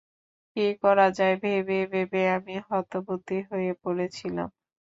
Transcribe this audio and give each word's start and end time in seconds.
কি 0.55 0.65
করা 0.83 1.07
যায় 1.17 1.35
ভেবে 1.43 1.79
ভেবে 1.91 2.21
আমি 2.35 2.55
হতবুদ্ধি 2.67 3.39
হয়ে 3.49 3.71
পড়েছিলাম। 3.83 4.49